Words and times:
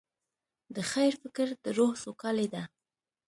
د 0.75 0.77
خیر 0.91 1.13
فکر 1.21 1.47
د 1.63 1.65
روح 1.77 1.91
سوکالي 2.03 2.47
ده. 2.53 2.63